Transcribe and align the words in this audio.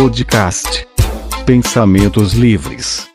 Podcast. 0.00 0.86
Pensamentos 1.44 2.32
livres. 2.32 3.06